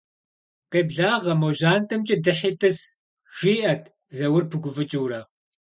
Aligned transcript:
Къеблагъэ, 0.71 1.33
мо 1.41 1.49
жьантӏэмкӏэ 1.57 2.15
дыхьи 2.23 2.51
тӏыс,- 2.59 2.77
жиӏэт 3.37 3.83
Заур 4.15 4.43
пыгуфӏыкӏыурэ. 4.49 5.21